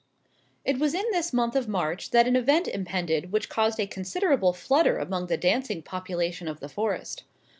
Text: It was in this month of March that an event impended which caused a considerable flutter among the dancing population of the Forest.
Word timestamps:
It 0.65 0.79
was 0.79 0.95
in 0.95 1.05
this 1.11 1.31
month 1.31 1.55
of 1.55 1.67
March 1.67 2.09
that 2.09 2.27
an 2.27 2.35
event 2.35 2.67
impended 2.67 3.31
which 3.31 3.49
caused 3.49 3.79
a 3.79 3.85
considerable 3.85 4.51
flutter 4.51 4.97
among 4.97 5.27
the 5.27 5.37
dancing 5.37 5.83
population 5.83 6.47
of 6.47 6.59
the 6.59 6.69
Forest. 6.69 7.23